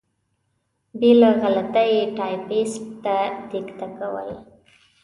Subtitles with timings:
[0.99, 3.17] بې له غلطۍ یې ټایپېسټ ته
[3.51, 4.29] دیکته کول.